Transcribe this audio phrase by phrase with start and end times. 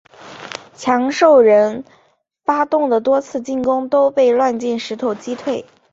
[0.73, 1.83] 强兽人
[2.43, 5.63] 发动的多次进攻都被乱箭石头击退。